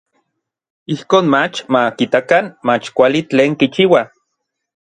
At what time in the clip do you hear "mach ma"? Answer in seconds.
1.33-1.81